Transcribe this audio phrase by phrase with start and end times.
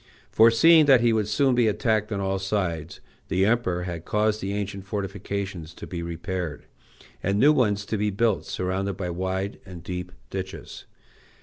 [0.31, 4.51] Foreseeing that he would soon be attacked on all sides, the Emperor had caused the
[4.51, 6.63] ancient fortifications to be repaired,
[7.21, 10.85] and new ones to be built, surrounded by wide and deep ditches.